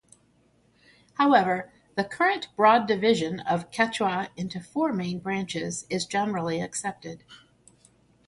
[1.13, 7.23] However, the current broad division of Quechua into four main branches is generally accepted.